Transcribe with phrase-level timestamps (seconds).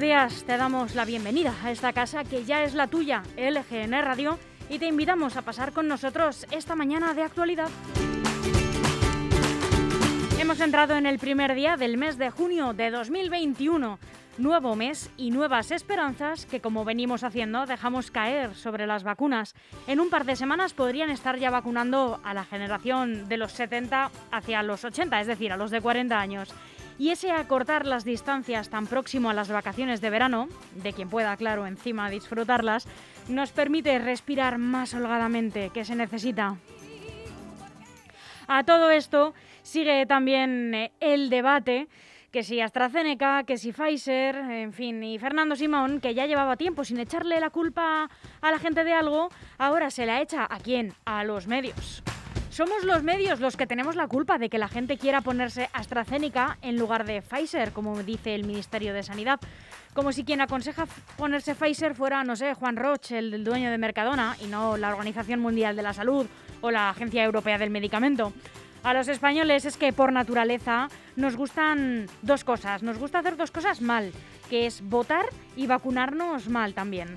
[0.00, 3.92] Buenos días, te damos la bienvenida a esta casa que ya es la tuya, LGN
[4.02, 4.38] Radio,
[4.70, 7.68] y te invitamos a pasar con nosotros esta mañana de actualidad.
[10.38, 13.98] Hemos entrado en el primer día del mes de junio de 2021,
[14.38, 19.54] nuevo mes y nuevas esperanzas que como venimos haciendo dejamos caer sobre las vacunas.
[19.86, 24.10] En un par de semanas podrían estar ya vacunando a la generación de los 70
[24.32, 26.54] hacia los 80, es decir, a los de 40 años.
[27.00, 31.34] Y ese acortar las distancias tan próximo a las vacaciones de verano, de quien pueda,
[31.38, 32.86] claro, encima disfrutarlas,
[33.26, 36.56] nos permite respirar más holgadamente, que se necesita.
[38.48, 39.32] A todo esto
[39.62, 41.88] sigue también eh, el debate
[42.30, 46.84] que si AstraZeneca, que si Pfizer, en fin, y Fernando Simón, que ya llevaba tiempo
[46.84, 48.10] sin echarle la culpa
[48.42, 50.92] a la gente de algo, ahora se la echa a quién?
[51.06, 52.02] A los medios.
[52.60, 56.58] Somos los medios los que tenemos la culpa de que la gente quiera ponerse AstraZeneca
[56.60, 59.40] en lugar de Pfizer, como dice el Ministerio de Sanidad.
[59.94, 60.84] Como si quien aconseja
[61.16, 65.40] ponerse Pfizer fuera, no sé, Juan Roche, el dueño de Mercadona, y no la Organización
[65.40, 66.26] Mundial de la Salud
[66.60, 68.34] o la Agencia Europea del Medicamento.
[68.82, 72.82] A los españoles es que por naturaleza nos gustan dos cosas.
[72.82, 74.12] Nos gusta hacer dos cosas mal,
[74.50, 75.24] que es votar
[75.56, 77.16] y vacunarnos mal también.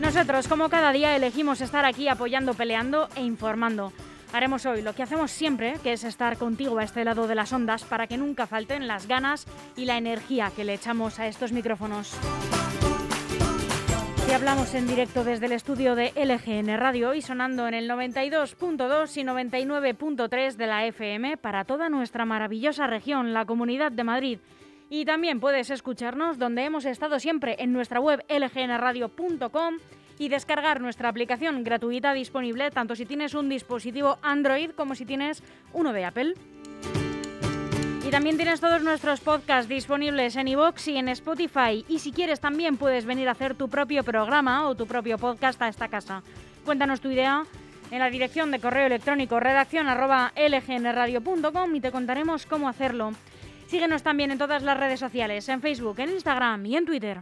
[0.00, 3.92] Nosotros, como cada día, elegimos estar aquí apoyando, peleando e informando.
[4.32, 7.52] Haremos hoy lo que hacemos siempre, que es estar contigo a este lado de las
[7.52, 11.52] ondas para que nunca falten las ganas y la energía que le echamos a estos
[11.52, 12.14] micrófonos.
[14.28, 19.16] Y hablamos en directo desde el estudio de LGN Radio y sonando en el 92.2
[19.16, 24.38] y 99.3 de la FM para toda nuestra maravillosa región, la Comunidad de Madrid.
[24.90, 29.78] Y también puedes escucharnos donde hemos estado siempre en nuestra web lgnradio.com
[30.18, 35.42] y descargar nuestra aplicación gratuita disponible tanto si tienes un dispositivo Android como si tienes
[35.72, 36.34] uno de Apple.
[38.06, 41.84] Y también tienes todos nuestros podcasts disponibles en iVoox y en Spotify.
[41.88, 45.60] Y si quieres también puedes venir a hacer tu propio programa o tu propio podcast
[45.60, 46.22] a esta casa.
[46.64, 47.44] Cuéntanos tu idea
[47.90, 53.12] en la dirección de correo electrónico redacción lgnradio.com y te contaremos cómo hacerlo.
[53.68, 57.20] Síguenos también en todas las redes sociales, en Facebook, en Instagram y en Twitter.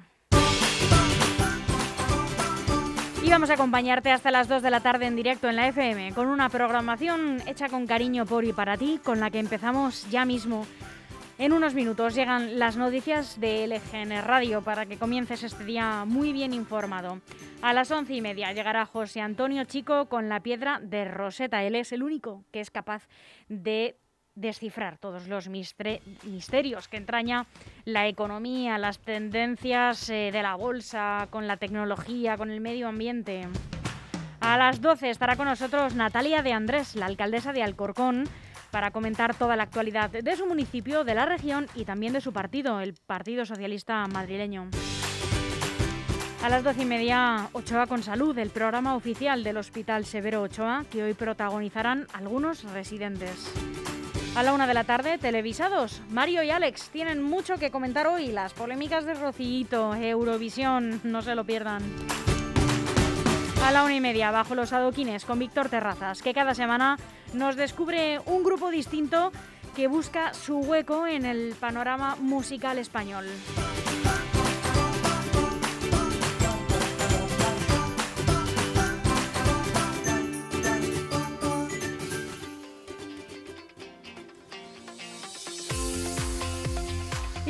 [3.21, 6.13] Y vamos a acompañarte hasta las 2 de la tarde en directo en la FM,
[6.13, 10.25] con una programación hecha con cariño por y para ti, con la que empezamos ya
[10.25, 10.65] mismo.
[11.37, 16.33] En unos minutos llegan las noticias de LGN Radio para que comiences este día muy
[16.33, 17.21] bien informado.
[17.61, 21.65] A las once y media llegará José Antonio Chico con la piedra de Rosetta.
[21.65, 23.09] Él es el único que es capaz
[23.49, 23.97] de
[24.37, 27.47] descifrar todos los misterios que entraña
[27.85, 33.49] la economía, las tendencias eh, de la bolsa, con la tecnología, con el medio ambiente.
[34.41, 38.29] A las 12 estará con nosotros Natalia de Andrés, la alcaldesa de Alcorcón,
[38.71, 42.33] para comentar toda la actualidad de su municipio, de la región y también de su
[42.33, 44.69] partido, el Partido Socialista Madrileño.
[46.43, 50.85] A las doce y media, Ochoa con Salud, el programa oficial del Hospital Severo Ochoa,
[50.93, 53.51] que hoy protagonizarán algunos residentes.
[54.37, 56.03] A la una de la tarde, televisados.
[56.11, 58.27] Mario y Alex tienen mucho que comentar hoy.
[58.27, 61.83] Las polémicas de Rocito, Eurovisión, no se lo pierdan.
[63.65, 66.99] A la una y media, bajo los adoquines, con Víctor Terrazas, que cada semana
[67.33, 69.33] nos descubre un grupo distinto
[69.75, 73.25] que busca su hueco en el panorama musical español.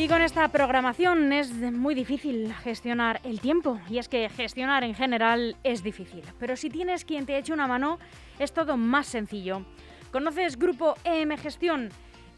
[0.06, 3.80] Y con esta programación es muy difícil gestionar el tiempo.
[3.90, 6.22] Y es que gestionar en general es difícil.
[6.38, 7.98] Pero si tienes quien te eche una mano,
[8.38, 9.66] es todo más sencillo.
[10.12, 11.88] ¿Conoces Grupo EM Gestión?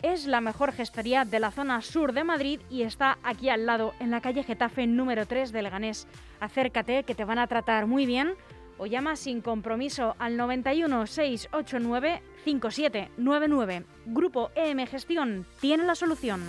[0.00, 3.92] Es la mejor gestoría de la zona sur de Madrid y está aquí al lado,
[4.00, 6.08] en la calle Getafe número 3 de Leganés.
[6.40, 8.32] Acércate, que te van a tratar muy bien.
[8.78, 13.84] O llama sin compromiso al 91 689 5799.
[14.06, 16.40] Grupo EM Gestión tiene la solución.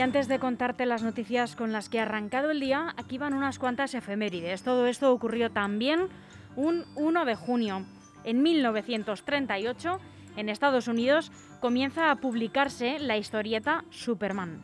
[0.00, 3.34] Y antes de contarte las noticias con las que ha arrancado el día, aquí van
[3.34, 4.62] unas cuantas efemérides.
[4.62, 6.08] Todo esto ocurrió también
[6.56, 7.84] un 1 de junio.
[8.24, 10.00] En 1938,
[10.38, 11.30] en Estados Unidos,
[11.60, 14.62] comienza a publicarse la historieta Superman.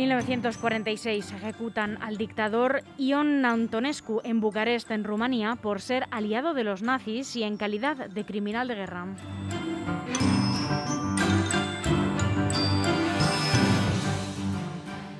[0.00, 6.80] 1946 ejecutan al dictador Ion Antonescu en Bucarest, en Rumanía, por ser aliado de los
[6.80, 9.06] nazis y en calidad de criminal de guerra.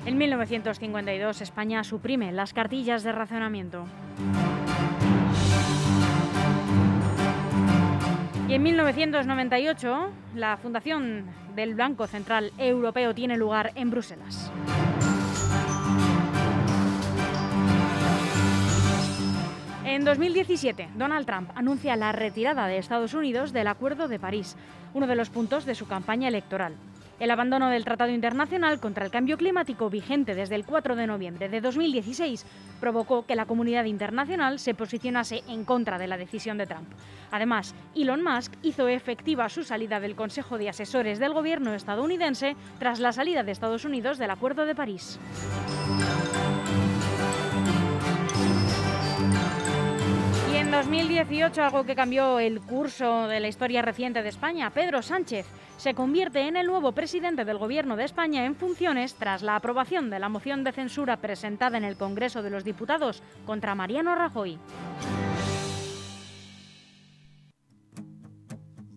[0.07, 3.85] En 1952 España suprime las cartillas de racionamiento.
[8.51, 11.23] Y en 1998 la fundación
[11.55, 14.51] del Banco Central Europeo tiene lugar en Bruselas.
[19.85, 24.57] En 2017, Donald Trump anuncia la retirada de Estados Unidos del Acuerdo de París,
[24.93, 26.75] uno de los puntos de su campaña electoral.
[27.21, 31.49] El abandono del Tratado Internacional contra el Cambio Climático vigente desde el 4 de noviembre
[31.49, 32.47] de 2016
[32.79, 36.89] provocó que la comunidad internacional se posicionase en contra de la decisión de Trump.
[37.29, 42.99] Además, Elon Musk hizo efectiva su salida del Consejo de Asesores del gobierno estadounidense tras
[42.99, 45.19] la salida de Estados Unidos del Acuerdo de París.
[50.81, 55.45] 2018, algo que cambió el curso de la historia reciente de España, Pedro Sánchez
[55.77, 60.09] se convierte en el nuevo presidente del Gobierno de España en funciones tras la aprobación
[60.09, 64.57] de la moción de censura presentada en el Congreso de los Diputados contra Mariano Rajoy.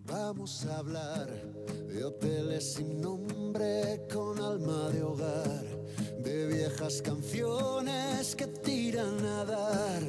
[0.05, 5.65] Vamos a hablar de hoteles sin nombre con alma de hogar,
[6.17, 10.01] de viejas canciones que tiran a dar,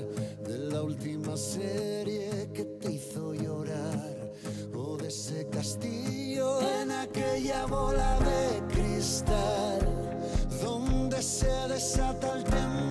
[0.46, 4.32] de la última serie que te hizo llorar
[4.74, 9.80] o de ese castillo en aquella bola de cristal
[10.62, 12.85] donde se desata el temporal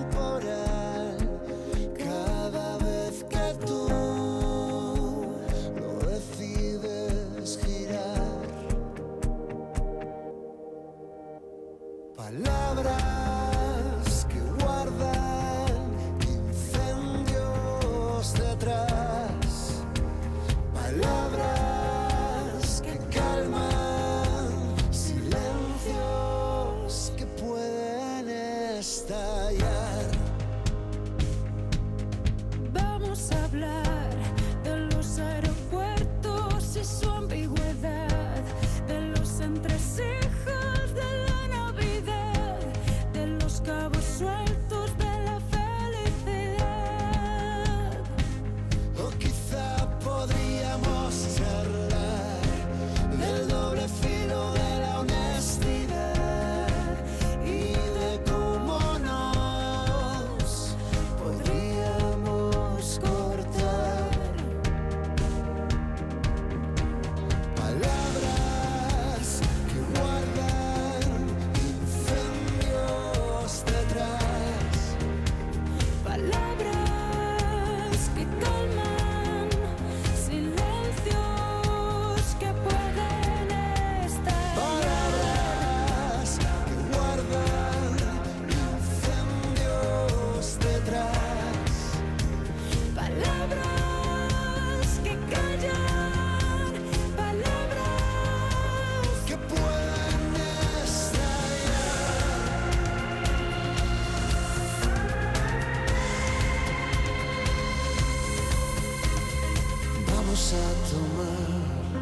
[110.36, 111.96] Vamos a tomar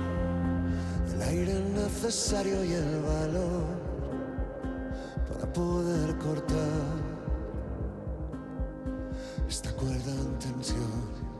[1.14, 3.78] el aire necesario y el valor
[5.28, 6.96] para poder cortar
[9.48, 11.33] esta cuerda en tensión.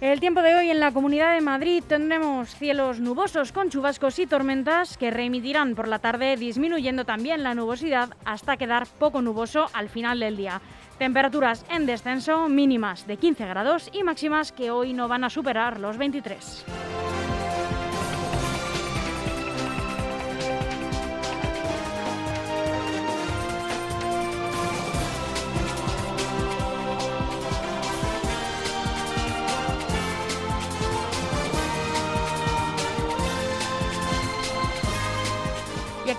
[0.00, 4.26] El tiempo de hoy en la Comunidad de Madrid tendremos cielos nubosos con chubascos y
[4.26, 9.90] tormentas que reemitirán por la tarde, disminuyendo también la nubosidad hasta quedar poco nuboso al
[9.90, 10.62] final del día.
[10.98, 15.78] Temperaturas en descenso, mínimas de 15 grados y máximas que hoy no van a superar
[15.78, 16.64] los 23.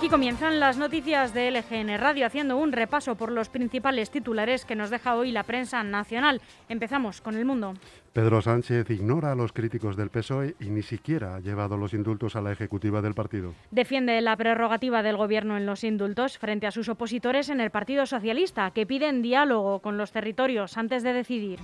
[0.02, 4.74] Aquí comienzan las noticias de LGN Radio, haciendo un repaso por los principales titulares que
[4.74, 6.40] nos deja hoy la prensa nacional.
[6.68, 7.74] Empezamos con el mundo.
[8.12, 12.34] Pedro Sánchez ignora a los críticos del PSOE y ni siquiera ha llevado los indultos
[12.34, 13.54] a la ejecutiva del partido.
[13.70, 18.04] Defiende la prerrogativa del Gobierno en los indultos frente a sus opositores en el Partido
[18.04, 21.60] Socialista, que piden diálogo con los territorios antes de decidir.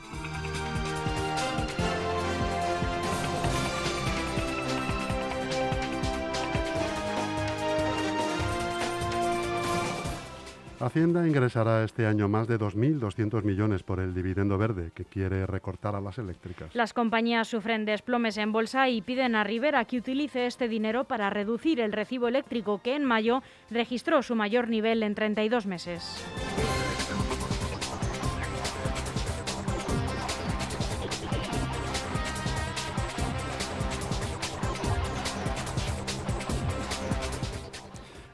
[10.81, 15.97] Hacienda ingresará este año más de 2.200 millones por el dividendo verde que quiere recortar
[15.97, 16.73] a las eléctricas.
[16.75, 21.31] Las compañías sufren desplomes en bolsa y piden a Rivera que utilice este dinero para
[21.31, 26.25] reducir el recibo eléctrico que en mayo registró su mayor nivel en 32 meses.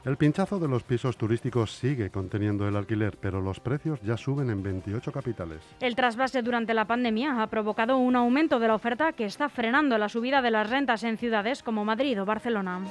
[0.05, 4.51] El pinchazo de los pisos turísticos sigue conteniendo el alquiler, pero los precios ya suben
[4.51, 5.61] en 28 capitales.
[5.79, 9.97] El trasvase durante la pandemia ha provocado un aumento de la oferta que está frenando
[9.97, 12.81] la subida de las rentas en ciudades como Madrid o Barcelona.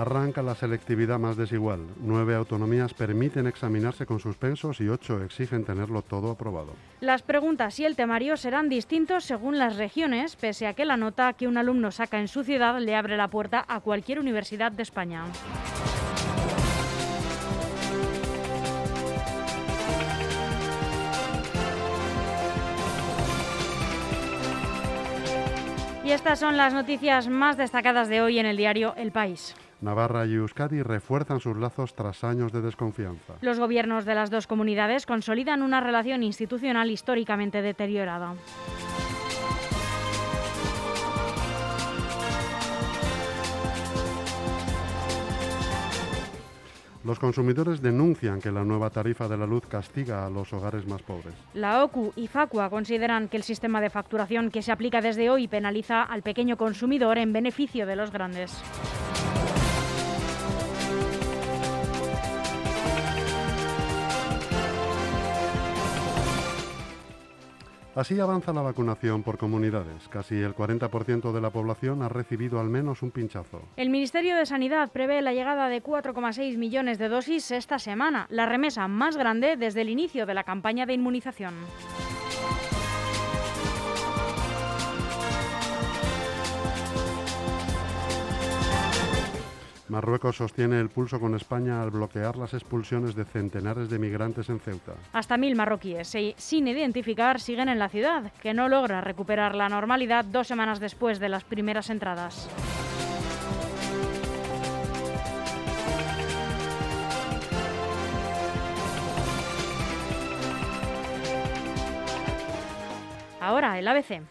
[0.00, 1.80] Arranca la selectividad más desigual.
[2.00, 6.72] Nueve autonomías permiten examinarse con suspensos y ocho exigen tenerlo todo aprobado.
[7.02, 11.34] Las preguntas y el temario serán distintos según las regiones, pese a que la nota
[11.34, 14.84] que un alumno saca en su ciudad le abre la puerta a cualquier universidad de
[14.84, 15.24] España.
[26.02, 29.54] Y estas son las noticias más destacadas de hoy en el diario El País.
[29.80, 33.34] Navarra y Euskadi refuerzan sus lazos tras años de desconfianza.
[33.40, 38.34] Los gobiernos de las dos comunidades consolidan una relación institucional históricamente deteriorada.
[47.02, 51.00] Los consumidores denuncian que la nueva tarifa de la luz castiga a los hogares más
[51.00, 51.34] pobres.
[51.54, 55.48] La OCU y Facua consideran que el sistema de facturación que se aplica desde hoy
[55.48, 58.62] penaliza al pequeño consumidor en beneficio de los grandes.
[67.94, 70.08] Así avanza la vacunación por comunidades.
[70.08, 73.62] Casi el 40% de la población ha recibido al menos un pinchazo.
[73.76, 78.46] El Ministerio de Sanidad prevé la llegada de 4,6 millones de dosis esta semana, la
[78.46, 81.54] remesa más grande desde el inicio de la campaña de inmunización.
[89.90, 94.60] Marruecos sostiene el pulso con España al bloquear las expulsiones de centenares de migrantes en
[94.60, 94.92] Ceuta.
[95.12, 100.24] Hasta mil marroquíes sin identificar siguen en la ciudad, que no logra recuperar la normalidad
[100.24, 102.48] dos semanas después de las primeras entradas.
[113.40, 114.22] Ahora, el ABC.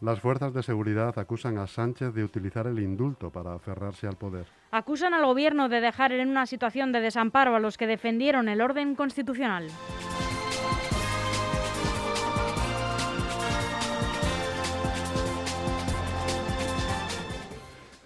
[0.00, 4.46] Las fuerzas de seguridad acusan a Sánchez de utilizar el indulto para aferrarse al poder.
[4.70, 8.60] Acusan al gobierno de dejar en una situación de desamparo a los que defendieron el
[8.60, 9.68] orden constitucional.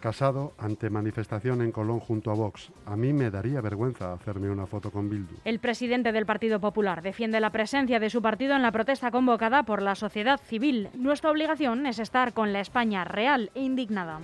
[0.01, 2.71] Casado ante manifestación en Colón junto a Vox.
[2.87, 5.35] A mí me daría vergüenza hacerme una foto con Bildu.
[5.45, 9.65] El presidente del Partido Popular defiende la presencia de su partido en la protesta convocada
[9.65, 10.89] por la sociedad civil.
[10.95, 14.21] Nuestra obligación es estar con la España real e indignada.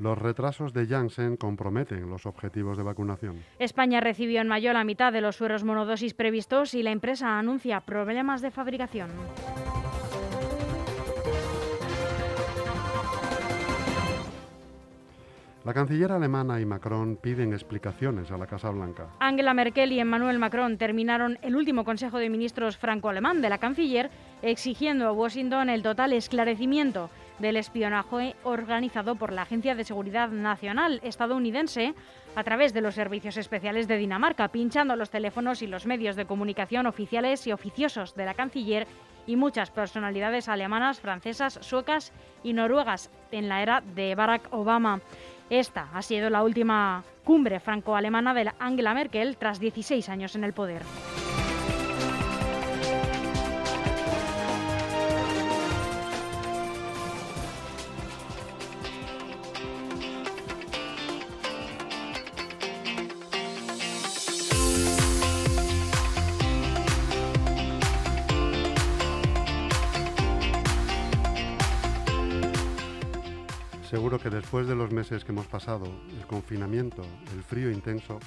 [0.00, 3.44] Los retrasos de Janssen comprometen los objetivos de vacunación.
[3.58, 7.82] España recibió en mayo la mitad de los sueros monodosis previstos y la empresa anuncia
[7.82, 9.10] problemas de fabricación.
[15.62, 19.08] La canciller alemana y Macron piden explicaciones a la Casa Blanca.
[19.18, 24.10] Angela Merkel y Emmanuel Macron terminaron el último Consejo de Ministros franco-alemán de la canciller
[24.40, 31.00] exigiendo a Washington el total esclarecimiento del espionaje organizado por la Agencia de Seguridad Nacional
[31.02, 31.94] estadounidense
[32.36, 36.26] a través de los servicios especiales de Dinamarca, pinchando los teléfonos y los medios de
[36.26, 38.86] comunicación oficiales y oficiosos de la canciller
[39.26, 45.00] y muchas personalidades alemanas, francesas, suecas y noruegas en la era de Barack Obama.
[45.50, 50.52] Esta ha sido la última cumbre franco-alemana de Angela Merkel tras 16 años en el
[50.52, 50.82] poder.
[73.90, 75.84] Seguro que después de los meses que hemos pasado,
[76.16, 77.02] el confinamiento,
[77.34, 78.20] el frío intenso,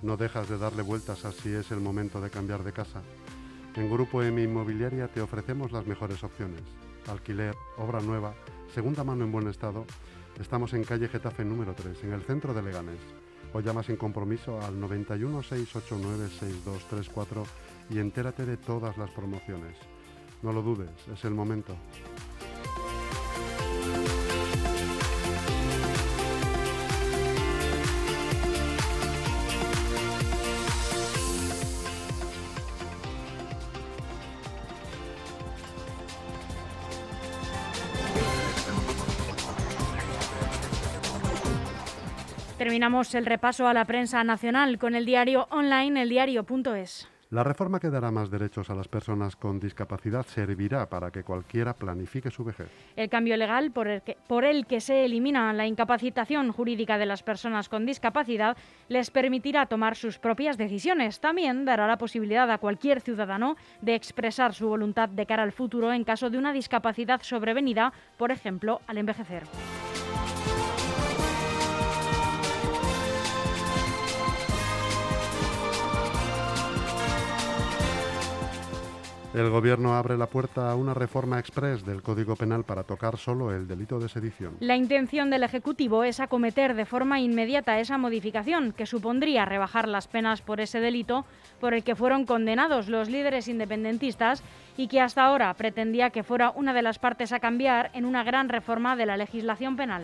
[0.00, 3.02] no dejas de darle vueltas a si es el momento de cambiar de casa.
[3.74, 6.62] En Grupo M Inmobiliaria te ofrecemos las mejores opciones.
[7.08, 8.32] Alquiler, obra nueva,
[8.72, 9.86] segunda mano en buen estado.
[10.38, 13.00] Estamos en calle Getafe número 3, en el centro de Leganés.
[13.52, 17.42] O llamas sin compromiso al 91 689 6234
[17.90, 19.76] y entérate de todas las promociones.
[20.42, 21.74] No lo dudes, es el momento.
[42.68, 47.08] Terminamos el repaso a la prensa nacional con el diario online eldiario.es.
[47.30, 51.72] La reforma que dará más derechos a las personas con discapacidad servirá para que cualquiera
[51.72, 52.68] planifique su vejez.
[52.94, 57.06] El cambio legal por el, que, por el que se elimina la incapacitación jurídica de
[57.06, 58.54] las personas con discapacidad
[58.88, 61.20] les permitirá tomar sus propias decisiones.
[61.20, 65.90] También dará la posibilidad a cualquier ciudadano de expresar su voluntad de cara al futuro
[65.90, 69.44] en caso de una discapacidad sobrevenida, por ejemplo, al envejecer.
[79.38, 83.54] El Gobierno abre la puerta a una reforma express del Código Penal para tocar solo
[83.54, 84.56] el delito de sedición.
[84.58, 90.08] La intención del Ejecutivo es acometer de forma inmediata esa modificación que supondría rebajar las
[90.08, 91.24] penas por ese delito
[91.60, 94.42] por el que fueron condenados los líderes independentistas
[94.76, 98.24] y que hasta ahora pretendía que fuera una de las partes a cambiar en una
[98.24, 100.02] gran reforma de la legislación penal.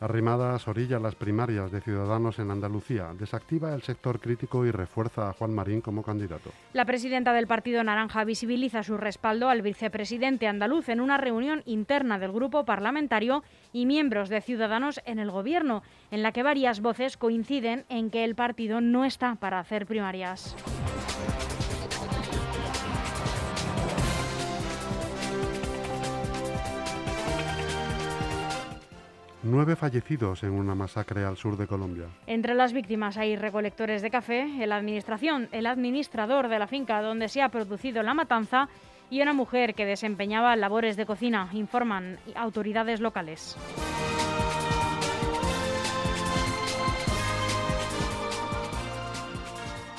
[0.00, 5.34] Arrimadas orilla las primarias de Ciudadanos en Andalucía, desactiva el sector crítico y refuerza a
[5.34, 6.50] Juan Marín como candidato.
[6.72, 12.18] La presidenta del Partido Naranja visibiliza su respaldo al vicepresidente andaluz en una reunión interna
[12.18, 17.18] del grupo parlamentario y miembros de Ciudadanos en el Gobierno, en la que varias voces
[17.18, 20.56] coinciden en que el partido no está para hacer primarias.
[29.42, 32.04] Nueve fallecidos en una masacre al sur de Colombia.
[32.26, 37.28] Entre las víctimas hay recolectores de café, el, administración, el administrador de la finca donde
[37.28, 38.68] se ha producido la matanza
[39.08, 43.56] y una mujer que desempeñaba labores de cocina, informan autoridades locales.